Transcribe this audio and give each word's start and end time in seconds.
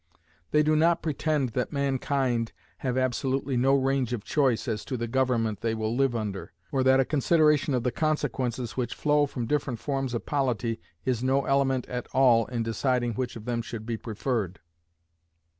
They 0.49 0.63
do 0.63 0.75
not 0.75 1.03
pretend 1.03 1.49
that 1.49 1.71
mankind 1.71 2.53
have 2.79 2.97
absolutely 2.97 3.55
no 3.55 3.75
range 3.75 4.13
of 4.13 4.23
choice 4.23 4.67
as 4.67 4.83
to 4.85 4.97
the 4.97 5.05
government 5.07 5.61
they 5.61 5.75
will 5.75 5.95
live 5.95 6.15
under, 6.15 6.53
or 6.71 6.81
that 6.81 6.99
a 6.99 7.05
consideration 7.05 7.75
of 7.75 7.83
the 7.83 7.91
consequences 7.91 8.75
which 8.75 8.95
flow 8.95 9.27
from 9.27 9.45
different 9.45 9.77
forms 9.79 10.15
of 10.15 10.25
polity 10.25 10.81
is 11.05 11.23
no 11.23 11.45
element 11.45 11.85
at 11.85 12.07
all 12.13 12.47
in 12.47 12.63
deciding 12.63 13.13
which 13.13 13.35
of 13.35 13.45
them 13.45 13.61
should 13.61 13.85
be 13.85 13.95
preferred. 13.95 14.59